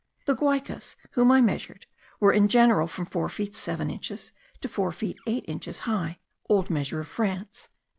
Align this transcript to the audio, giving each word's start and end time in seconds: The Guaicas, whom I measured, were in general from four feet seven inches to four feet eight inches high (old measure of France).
The 0.25 0.33
Guaicas, 0.35 0.95
whom 1.11 1.29
I 1.31 1.41
measured, 1.41 1.85
were 2.19 2.33
in 2.33 2.47
general 2.47 2.87
from 2.87 3.05
four 3.05 3.29
feet 3.29 3.55
seven 3.55 3.91
inches 3.91 4.31
to 4.61 4.67
four 4.67 4.91
feet 4.91 5.17
eight 5.27 5.45
inches 5.47 5.81
high 5.81 6.17
(old 6.49 6.71
measure 6.71 7.01
of 7.01 7.07
France). 7.07 7.67